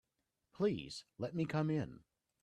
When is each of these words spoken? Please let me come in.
Please 0.55 1.03
let 1.19 1.35
me 1.35 1.45
come 1.45 1.69
in. 1.69 1.99